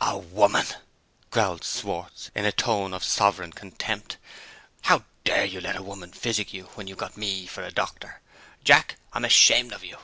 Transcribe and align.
"A 0.00 0.16
woman!" 0.16 0.66
growled 1.30 1.64
Schwartz, 1.64 2.30
in 2.36 2.44
a 2.44 2.52
tone 2.52 2.94
of 2.94 3.02
sovereign 3.02 3.52
contempt. 3.52 4.16
"How 4.82 5.02
dare 5.24 5.44
you 5.44 5.60
let 5.60 5.74
a 5.74 5.82
woman 5.82 6.12
physic 6.12 6.52
you, 6.52 6.66
when 6.76 6.86
you've 6.86 6.98
got 6.98 7.16
me 7.16 7.46
for 7.48 7.64
a 7.64 7.72
doctor? 7.72 8.20
Jack! 8.62 8.94
I'm 9.12 9.24
ashamed 9.24 9.72
of 9.72 9.82
you." 9.82 9.96